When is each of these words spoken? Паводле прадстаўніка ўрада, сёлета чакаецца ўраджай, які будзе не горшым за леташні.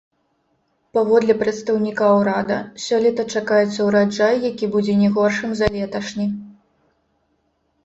Паводле 0.97 1.33
прадстаўніка 1.41 2.07
ўрада, 2.21 2.57
сёлета 2.87 3.27
чакаецца 3.35 3.79
ўраджай, 3.89 4.35
які 4.51 4.65
будзе 4.79 4.99
не 5.05 5.09
горшым 5.21 5.49
за 5.63 5.71
леташні. 5.79 6.27